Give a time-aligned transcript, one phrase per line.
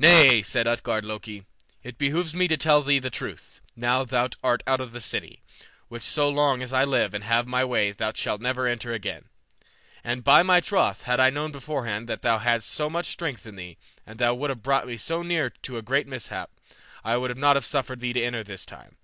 [0.00, 1.46] "Nay," said Utgard Loki,
[1.84, 5.44] "it behooves me to tell thee the truth, now thou art out of the city,
[5.86, 9.26] which so long as I live and have my way thou shalt never enter again.
[10.02, 13.54] And, by my troth, had I known beforehand that thou hadst so much strength in
[13.54, 16.50] thee, and wouldst have brought me so near to a great mishap,
[17.04, 18.96] I would not have suffered thee to enter this time.